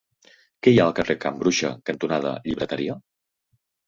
Què 0.67 0.71
hi 0.75 0.77
ha 0.77 0.85
al 0.85 0.95
carrer 0.99 1.15
Can 1.25 1.37
Bruixa 1.41 1.69
cantonada 1.89 2.31
Llibreteria? 2.47 2.97